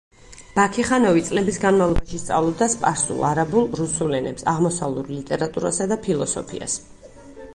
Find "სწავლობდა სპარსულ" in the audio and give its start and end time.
2.21-3.21